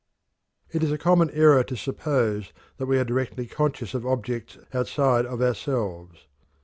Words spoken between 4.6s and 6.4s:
outside of ourselves.